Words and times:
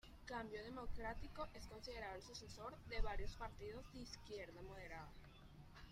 Cambio 0.25 0.63
Democrático 0.63 1.47
es 1.53 1.67
considerado 1.67 2.15
el 2.15 2.23
sucesor 2.23 2.73
de 2.89 3.01
varios 3.01 3.35
partidos 3.35 3.83
de 3.93 3.99
izquierda 3.99 4.59
moderada. 4.63 5.11